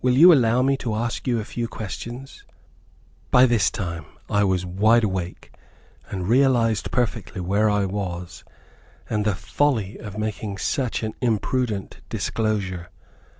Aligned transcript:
Will 0.00 0.14
you 0.16 0.32
allow 0.32 0.60
me 0.60 0.76
to 0.78 0.92
ask 0.92 1.28
you 1.28 1.38
a 1.38 1.44
few 1.44 1.68
questions?" 1.68 2.42
By 3.30 3.46
this 3.46 3.70
time, 3.70 4.06
I 4.28 4.42
was 4.42 4.66
wide 4.66 5.04
awake, 5.04 5.52
and 6.10 6.26
realized 6.28 6.90
perfectly 6.90 7.40
where 7.40 7.70
I 7.70 7.84
was, 7.84 8.42
and 9.08 9.24
the 9.24 9.36
folly 9.36 9.98
of 9.98 10.18
making 10.18 10.58
such 10.58 11.04
an 11.04 11.14
imprudent 11.20 12.00
disclosure. 12.08 12.90